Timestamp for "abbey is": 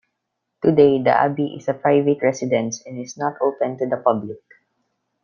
1.11-1.67